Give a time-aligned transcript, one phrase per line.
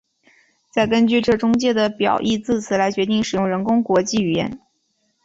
[0.71, 4.59] 再根据这中介的表义字词来决定使用人工国际语言。